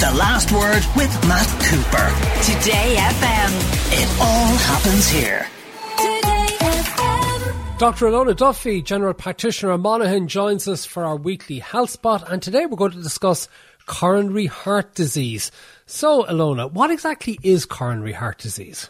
[0.00, 2.08] The Last Word with Matt Cooper.
[2.44, 3.50] Today FM.
[3.90, 5.44] It all happens here.
[7.78, 8.06] Dr.
[8.06, 12.64] Ilona Duffy, General Practitioner of Monaghan, joins us for our weekly health spot, and today
[12.66, 13.48] we're going to discuss
[13.86, 15.50] coronary heart disease.
[15.86, 18.88] So, Ilona, what exactly is coronary heart disease?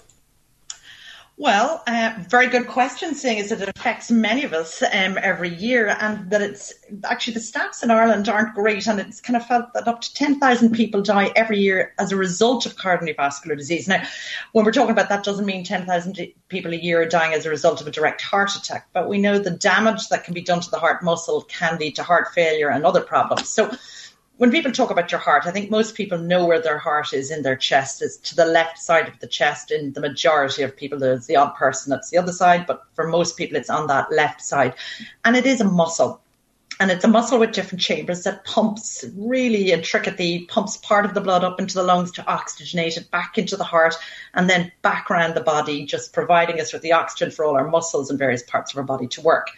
[1.41, 5.97] Well, uh, very good question, seeing as it affects many of us um, every year,
[6.01, 6.75] and that it's
[7.05, 10.13] actually the stats in Ireland aren't great, and it's kind of felt that up to
[10.15, 13.87] 10,000 people die every year as a result of cardiovascular disease.
[13.87, 14.03] Now,
[14.51, 17.51] when we're talking about that, doesn't mean 10,000 people a year are dying as a
[17.51, 20.61] result of a direct heart attack, but we know the damage that can be done
[20.61, 23.49] to the heart muscle can lead to heart failure and other problems.
[23.49, 23.71] So,
[24.39, 27.31] when people talk about your heart, I think most people know where their heart is
[27.33, 28.01] in their chest.
[28.03, 29.73] It's to the left side of the chest.
[29.73, 33.09] In the majority of people, there's the odd person that's the other side, but for
[33.09, 34.75] most people, it's on that left side.
[35.25, 36.21] And it is a muscle.
[36.81, 41.21] And it's a muscle with different chambers that pumps really intricately, pumps part of the
[41.21, 43.97] blood up into the lungs to oxygenate it back into the heart
[44.35, 47.67] and then back around the body, just providing us with the oxygen for all our
[47.67, 49.49] muscles and various parts of our body to work.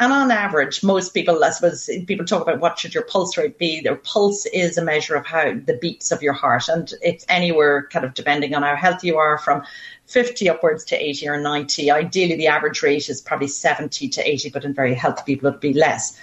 [0.00, 3.58] And on average, most people, I suppose, people talk about what should your pulse rate
[3.58, 3.80] be.
[3.80, 7.88] Their pulse is a measure of how the beats of your heart, and it's anywhere
[7.90, 9.64] kind of depending on how healthy you are from
[10.06, 11.90] 50 upwards to 80 or 90.
[11.90, 15.60] Ideally, the average rate is probably 70 to 80, but in very healthy people, it'd
[15.60, 16.16] be less.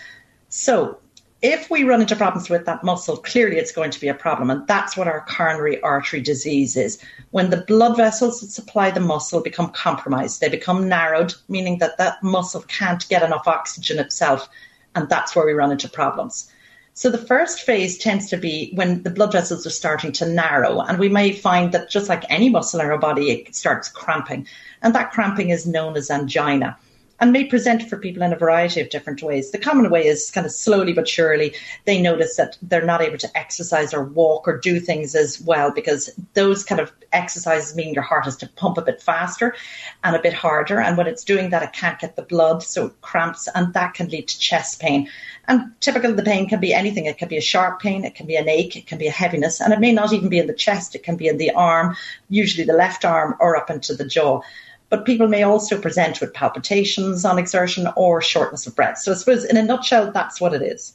[0.47, 0.99] So
[1.41, 4.49] if we run into problems with that muscle, clearly it's going to be a problem.
[4.49, 7.01] And that's what our coronary artery disease is.
[7.31, 11.97] When the blood vessels that supply the muscle become compromised, they become narrowed, meaning that
[11.97, 14.47] that muscle can't get enough oxygen itself.
[14.95, 16.51] And that's where we run into problems.
[16.93, 20.79] So the first phase tends to be when the blood vessels are starting to narrow.
[20.79, 24.47] And we may find that just like any muscle in our body, it starts cramping.
[24.81, 26.77] And that cramping is known as angina
[27.19, 29.51] and may present for people in a variety of different ways.
[29.51, 33.17] The common way is kind of slowly but surely they notice that they're not able
[33.19, 37.93] to exercise or walk or do things as well because those kind of exercises mean
[37.93, 39.55] your heart has to pump a bit faster
[40.03, 40.79] and a bit harder.
[40.79, 43.93] And when it's doing that, it can't get the blood, so it cramps, and that
[43.93, 45.09] can lead to chest pain.
[45.47, 47.05] And typically, the pain can be anything.
[47.05, 49.11] It can be a sharp pain, it can be an ache, it can be a
[49.11, 50.95] heaviness, and it may not even be in the chest.
[50.95, 51.95] It can be in the arm,
[52.29, 54.41] usually the left arm, or up into the jaw
[54.89, 58.99] but people may also present with palpitations on exertion or shortness of breath.
[58.99, 60.93] So I suppose in a nutshell, that's what it is.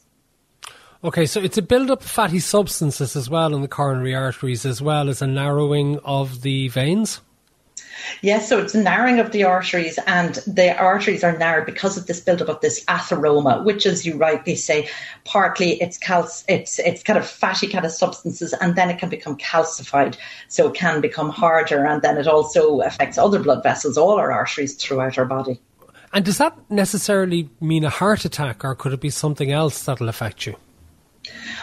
[1.02, 4.82] Okay, so it's a build-up of fatty substances as well in the coronary arteries, as
[4.82, 7.22] well as a narrowing of the veins.
[8.22, 12.20] Yes, so it's narrowing of the arteries, and the arteries are narrowed because of this
[12.20, 14.88] buildup of this atheroma, which, as you rightly say,
[15.24, 19.08] partly it's cal- it's it's kind of fatty kind of substances, and then it can
[19.08, 20.16] become calcified,
[20.48, 24.32] so it can become harder, and then it also affects other blood vessels, all our
[24.32, 25.60] arteries throughout our body.
[26.12, 30.08] And does that necessarily mean a heart attack, or could it be something else that'll
[30.08, 30.56] affect you?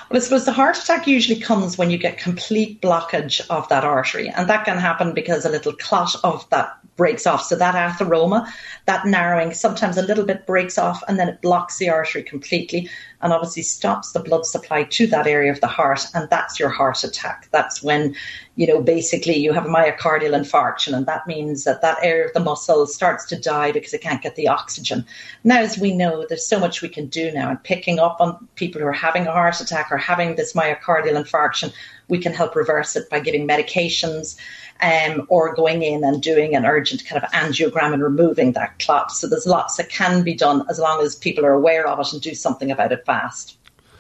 [0.10, 3.84] Well, I suppose the heart attack usually comes when you get complete blockage of that
[3.84, 7.44] artery, and that can happen because a little clot of that breaks off.
[7.44, 8.50] So that atheroma,
[8.86, 12.90] that narrowing, sometimes a little bit breaks off, and then it blocks the artery completely,
[13.22, 16.70] and obviously stops the blood supply to that area of the heart, and that's your
[16.70, 17.50] heart attack.
[17.52, 18.16] That's when
[18.58, 22.34] you know, basically you have a myocardial infarction, and that means that that area of
[22.34, 25.06] the muscle starts to die because it can't get the oxygen.
[25.44, 28.48] Now, as we know, there's so much we can do now, and picking up on
[28.56, 31.74] people who are having a heart attack or having this myocardial infarction,
[32.08, 34.38] we can help reverse it by giving medications.
[34.80, 39.12] Um, or going in and doing an urgent kind of angiogram and removing that clot.
[39.12, 42.14] So there's lots that can be done as long as people are aware of it
[42.14, 43.58] and do something about it fast.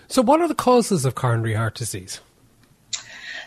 [0.07, 2.21] So, what are the causes of coronary heart disease?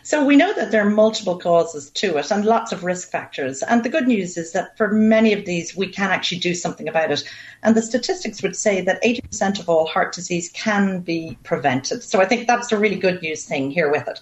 [0.03, 3.63] So we know that there are multiple causes to it and lots of risk factors.
[3.63, 6.89] And the good news is that for many of these, we can actually do something
[6.89, 7.25] about it.
[7.63, 12.03] And the statistics would say that 80% of all heart disease can be prevented.
[12.03, 14.21] So I think that's the really good news thing here with it.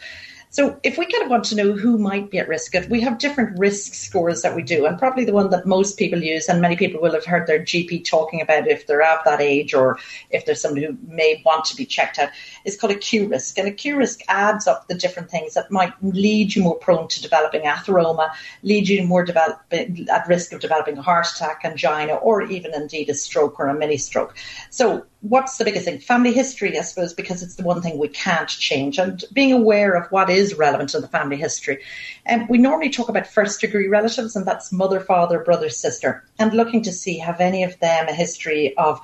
[0.50, 3.18] So if we kind of want to know who might be at risk, we have
[3.18, 6.60] different risk scores that we do, and probably the one that most people use, and
[6.60, 9.98] many people will have heard their GP talking about if they're of that age or
[10.30, 12.30] if there's somebody who may want to be checked out,
[12.64, 13.58] is called a Q risk.
[13.58, 17.08] And a Q risk adds up the different things that might lead you more prone
[17.08, 18.30] to developing atheroma,
[18.62, 23.10] lead you more develop, at risk of developing a heart attack, angina, or even indeed
[23.10, 24.34] a stroke or a mini stroke.
[24.70, 25.98] So what's the biggest thing?
[25.98, 28.98] Family history, I suppose, because it's the one thing we can't change.
[28.98, 31.82] And being aware of what is relevant to the family history.
[32.24, 36.24] And um, we normally talk about first degree relatives, and that's mother, father, brother, sister,
[36.38, 39.00] and looking to see have any of them a history of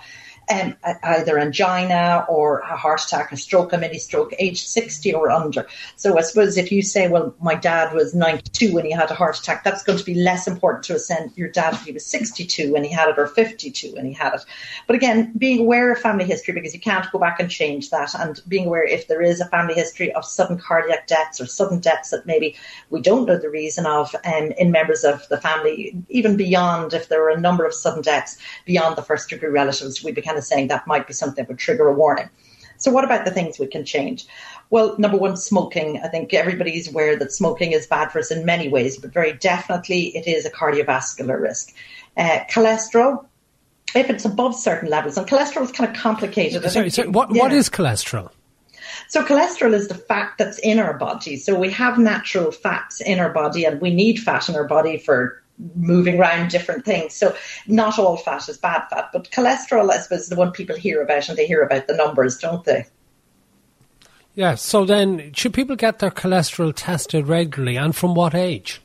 [0.51, 5.31] um, either angina or a heart attack, a stroke, a mini stroke, age 60 or
[5.31, 5.67] under.
[5.97, 9.15] So I suppose if you say, well, my dad was 92 when he had a
[9.15, 12.07] heart attack, that's going to be less important to ascend your dad if he was
[12.07, 14.45] 62 when he had it or 52 when he had it.
[14.87, 18.15] But again, being aware of family history because you can't go back and change that
[18.15, 21.81] and being aware if there is a family history of sudden cardiac deaths or sudden
[21.81, 22.57] deaths that maybe
[22.91, 27.09] we don't know the reason of um, in members of the family, even beyond if
[27.09, 30.39] there are a number of sudden deaths beyond the first degree relatives, we'd be kind
[30.39, 32.29] of saying that might be something that would trigger a warning.
[32.77, 34.27] So, what about the things we can change?
[34.71, 36.01] Well, number one, smoking.
[36.03, 39.33] I think everybody's aware that smoking is bad for us in many ways, but very
[39.35, 41.73] definitely it is a cardiovascular risk.
[42.17, 43.27] Uh, cholesterol,
[43.95, 46.69] if it's above certain levels, and cholesterol is kind of complicated.
[46.71, 47.43] Sorry, sorry what, yeah.
[47.43, 48.31] what is cholesterol?
[49.09, 51.37] So cholesterol is the fat that's in our body.
[51.37, 54.99] So we have natural fats in our body and we need fat in our body
[54.99, 55.43] for
[55.75, 57.15] moving around different things.
[57.15, 57.35] So
[57.67, 61.03] not all fat is bad fat, but cholesterol, I suppose, is the one people hear
[61.03, 62.87] about and they hear about the numbers, don't they?
[64.35, 64.57] Yeah.
[64.57, 68.81] So then, should people get their cholesterol tested regularly, and from what age?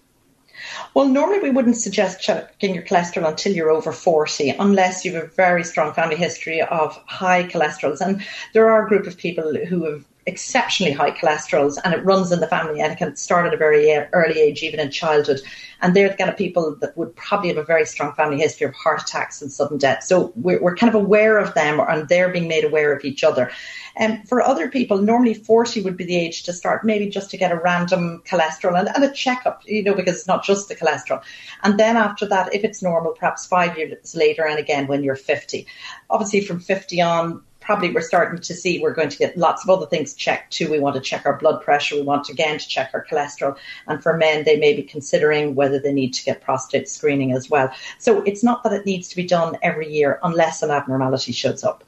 [0.93, 5.23] Well, normally we wouldn't suggest checking your cholesterol until you're over 40, unless you have
[5.23, 8.01] a very strong family history of high cholesterols.
[8.01, 8.23] And
[8.53, 12.39] there are a group of people who have exceptionally high cholesterols and it runs in
[12.39, 15.41] the family and it can start at a very early age, even in childhood.
[15.81, 18.67] And they're the kind of people that would probably have a very strong family history
[18.67, 20.03] of heart attacks and sudden death.
[20.03, 23.23] So we're, we're kind of aware of them and they're being made aware of each
[23.23, 23.51] other.
[23.95, 27.31] And um, for other people, normally 40 would be the age to start, maybe just
[27.31, 30.69] to get a random cholesterol and, and a checkup, you know, because it's not just
[30.69, 31.21] the cholesterol.
[31.63, 35.15] And then after that, if it's normal, perhaps five years later, and again when you're
[35.15, 35.67] 50.
[36.09, 39.69] Obviously, from 50 on, probably we're starting to see we're going to get lots of
[39.69, 40.71] other things checked too.
[40.71, 41.93] We want to check our blood pressure.
[41.93, 43.55] We want again to check our cholesterol.
[43.85, 47.47] And for men, they may be considering whether they need to get prostate screening as
[47.47, 47.71] well.
[47.99, 51.63] So it's not that it needs to be done every year unless an abnormality shows
[51.63, 51.83] up.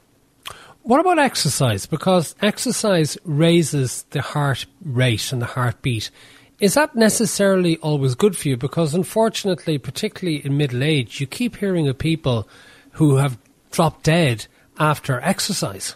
[0.83, 1.87] What about exercise?
[1.87, 6.11] Because exercise raises the heart rate and the heartbeat.
[6.59, 8.55] Is that necessarily always good for you?
[8.55, 12.47] Because unfortunately, particularly in middle age, you keep hearing of people
[12.91, 13.39] who have
[13.71, 14.45] dropped dead
[14.81, 15.95] after exercise?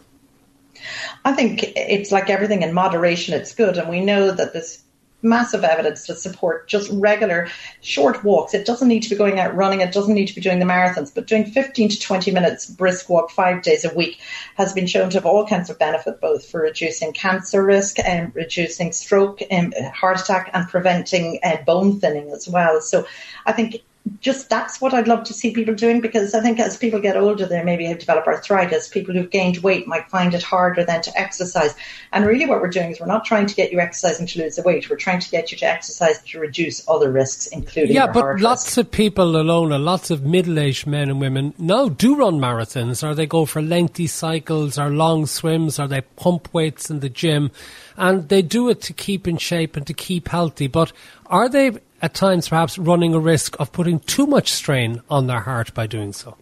[1.25, 3.77] I think it's like everything in moderation, it's good.
[3.77, 4.83] And we know that there's
[5.23, 7.47] massive evidence to support just regular
[7.81, 8.53] short walks.
[8.53, 10.65] It doesn't need to be going out running, it doesn't need to be doing the
[10.65, 14.19] marathons, but doing 15 to 20 minutes brisk walk five days a week
[14.55, 18.35] has been shown to have all kinds of benefit, both for reducing cancer risk and
[18.35, 22.79] reducing stroke and heart attack and preventing uh, bone thinning as well.
[22.81, 23.07] So
[23.47, 23.81] I think
[24.21, 27.17] just that's what I'd love to see people doing because I think as people get
[27.17, 28.87] older, they maybe have developed arthritis.
[28.87, 31.73] People who've gained weight might find it harder then to exercise.
[32.11, 34.57] And really, what we're doing is we're not trying to get you exercising to lose
[34.57, 34.89] the weight.
[34.89, 38.07] We're trying to get you to exercise to reduce other risks, including yeah.
[38.07, 38.77] But lots risk.
[38.77, 43.25] of people, Ilona, lots of middle-aged men and women now do run marathons, or they
[43.25, 47.49] go for lengthy cycles, or long swims, or they pump weights in the gym,
[47.97, 50.67] and they do it to keep in shape and to keep healthy.
[50.67, 50.91] But
[51.25, 55.41] are they at times perhaps running a risk of putting too much strain on their
[55.41, 56.37] heart by doing so?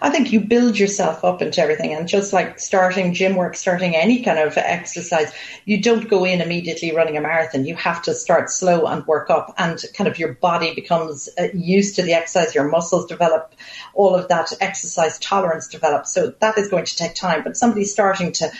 [0.00, 1.92] I think you build yourself up into everything.
[1.92, 5.32] And just like starting gym work, starting any kind of exercise,
[5.64, 7.64] you don't go in immediately running a marathon.
[7.64, 11.48] You have to start slow and work up, and kind of your body becomes uh,
[11.54, 13.54] used to the exercise, your muscles develop,
[13.94, 16.12] all of that exercise tolerance develops.
[16.12, 17.42] So that is going to take time.
[17.42, 18.50] But somebody starting to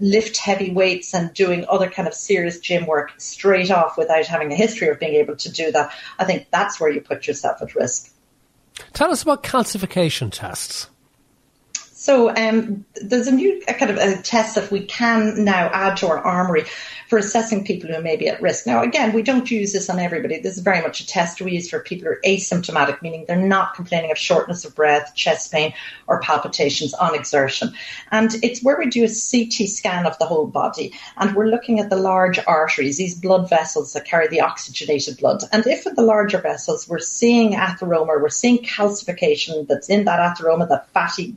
[0.00, 4.52] lift heavy weights and doing other kind of serious gym work straight off without having
[4.52, 7.60] a history of being able to do that, I think that's where you put yourself
[7.62, 8.12] at risk.
[8.92, 10.88] Tell us about calcification tests.
[12.02, 15.98] So um, there's a new a kind of a test that we can now add
[15.98, 16.64] to our armory
[17.06, 18.66] for assessing people who may be at risk.
[18.66, 20.40] Now, again, we don't use this on everybody.
[20.40, 23.36] This is very much a test we use for people who are asymptomatic, meaning they're
[23.36, 25.74] not complaining of shortness of breath, chest pain,
[26.08, 27.72] or palpitations on exertion.
[28.10, 31.78] And it's where we do a CT scan of the whole body, and we're looking
[31.78, 35.42] at the large arteries, these blood vessels that carry the oxygenated blood.
[35.52, 40.18] And if in the larger vessels we're seeing atheroma, we're seeing calcification that's in that
[40.18, 41.36] atheroma, that fatty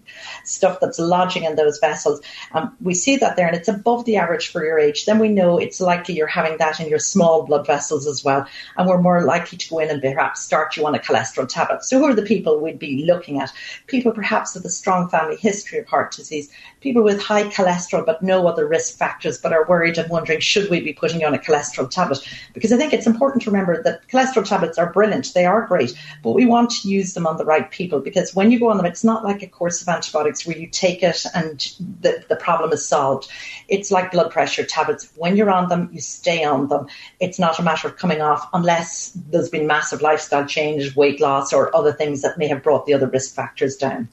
[0.55, 2.21] stuff that's lodging in those vessels,
[2.53, 5.29] um, we see that there, and it's above the average for your age, then we
[5.29, 8.47] know it's likely you're having that in your small blood vessels as well.
[8.77, 11.83] And we're more likely to go in and perhaps start you on a cholesterol tablet.
[11.83, 13.51] So who are the people we'd be looking at?
[13.87, 16.49] People perhaps with a strong family history of heart disease,
[16.81, 20.69] people with high cholesterol but no other risk factors, but are worried and wondering, should
[20.69, 22.19] we be putting you on a cholesterol tablet?
[22.53, 25.33] Because I think it's important to remember that cholesterol tablets are brilliant.
[25.33, 25.93] They are great,
[26.23, 28.77] but we want to use them on the right people because when you go on
[28.77, 31.59] them, it's not like a course of antibiotics where you take it and
[32.01, 33.29] the, the problem is solved.
[33.67, 35.11] It's like blood pressure tablets.
[35.15, 36.87] When you're on them, you stay on them.
[37.19, 41.53] It's not a matter of coming off unless there's been massive lifestyle change, weight loss,
[41.53, 44.07] or other things that may have brought the other risk factors down.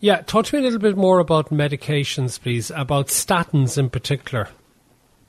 [0.00, 4.48] Yeah, talk to me a little bit more about medications, please, about statins in particular.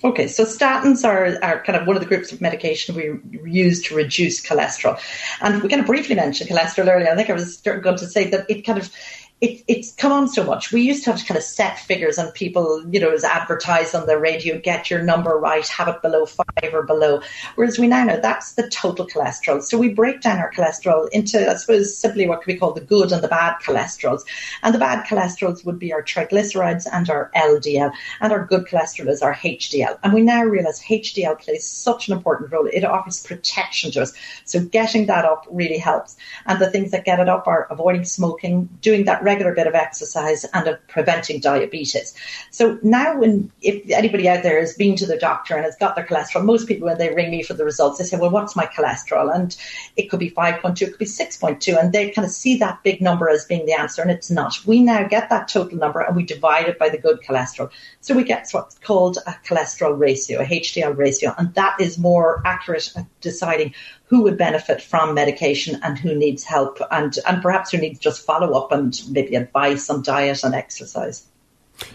[0.04, 3.82] Okay, so statins are, are kind of one of the groups of medication we use
[3.84, 5.00] to reduce cholesterol.
[5.42, 7.12] And we kind of briefly mentioned cholesterol earlier.
[7.12, 8.92] I think I was going to say that it kind of
[9.40, 10.72] it, it's come on so much.
[10.72, 13.94] We used to have to kind of set figures and people, you know, as advertised
[13.94, 17.22] on the radio, get your number right, have it below five or below.
[17.54, 19.62] Whereas we now know that's the total cholesterol.
[19.62, 23.12] So we break down our cholesterol into, I suppose, simply what be called the good
[23.12, 24.24] and the bad cholesterols.
[24.64, 27.92] And the bad cholesterols would be our triglycerides and our LDL.
[28.22, 30.00] And our good cholesterol is our HDL.
[30.02, 32.68] And we now realize HDL plays such an important role.
[32.72, 34.14] It offers protection to us.
[34.46, 36.18] So getting that up really helps.
[36.48, 39.76] And the things that get it up are avoiding smoking, doing that regular bit of
[39.76, 42.14] exercise and of preventing diabetes.
[42.52, 45.96] So now when if anybody out there has been to the doctor and has got
[45.96, 48.56] their cholesterol, most people when they ring me for the results, they say, Well, what's
[48.56, 49.34] my cholesterol?
[49.36, 49.56] And
[49.98, 53.02] it could be 5.2, it could be 6.2, and they kind of see that big
[53.02, 54.66] number as being the answer, and it's not.
[54.66, 57.70] We now get that total number and we divide it by the good cholesterol.
[58.02, 62.42] So we get what's called a cholesterol ratio, a HDL ratio, and that is more
[62.46, 63.74] accurate at deciding
[64.08, 68.26] who would benefit from medication and who needs help and, and perhaps who needs just
[68.26, 71.26] follow up and maybe advice on diet and exercise.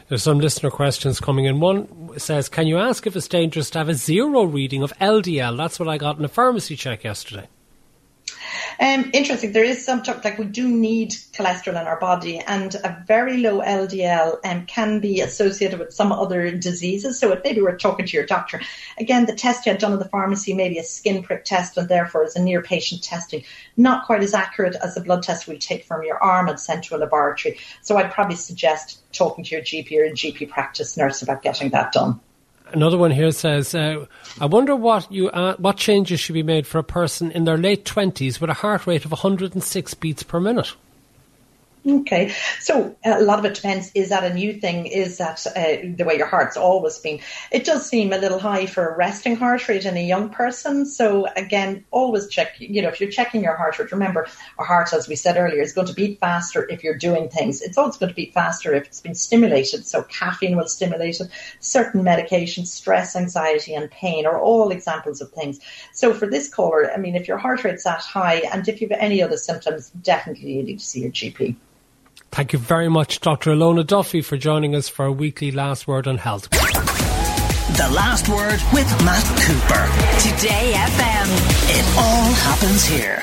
[0.08, 1.58] There's some listener questions coming in.
[1.58, 5.56] One says, Can you ask if it's dangerous to have a zero reading of LDL?
[5.56, 7.48] That's what I got in a pharmacy check yesterday.
[8.82, 9.52] Um, interesting.
[9.52, 13.36] There is some talk like we do need cholesterol in our body, and a very
[13.36, 17.20] low LDL um, can be associated with some other diseases.
[17.20, 18.60] So it may be worth talking to your doctor.
[18.98, 21.88] Again, the test you had done in the pharmacy, maybe a skin prick test, and
[21.88, 23.44] therefore is a near patient testing,
[23.76, 26.82] not quite as accurate as the blood test we take from your arm and sent
[26.82, 27.60] to a laboratory.
[27.82, 31.92] So I'd probably suggest talking to your GP or GP practice nurse about getting that
[31.92, 32.18] done.
[32.72, 34.06] Another one here says, uh,
[34.40, 37.58] "I wonder what you uh, what changes should be made for a person in their
[37.58, 40.74] late twenties with a heart rate of 106 beats per minute."
[41.84, 43.90] Okay, so a lot of it depends.
[43.96, 44.86] Is that a new thing?
[44.86, 47.18] Is that uh, the way your heart's always been?
[47.50, 50.86] It does seem a little high for a resting heart rate in a young person.
[50.86, 52.54] So again, always check.
[52.60, 55.60] You know, if you're checking your heart rate, remember our heart, as we said earlier,
[55.60, 57.60] is going to beat faster if you're doing things.
[57.60, 59.84] It's also going to beat faster if it's been stimulated.
[59.84, 61.30] So caffeine will stimulate it.
[61.58, 65.58] Certain medications, stress, anxiety, and pain are all examples of things.
[65.92, 68.86] So for this caller, I mean, if your heart rate's that high, and if you
[68.88, 71.56] have any other symptoms, definitely you need to see your GP.
[72.32, 73.50] Thank you very much, Dr.
[73.50, 76.48] Ilona Duffy, for joining us for a weekly Last Word on Health.
[76.48, 79.84] The Last Word with Matt Cooper.
[80.18, 81.28] Today FM.
[81.78, 83.22] It all happens here.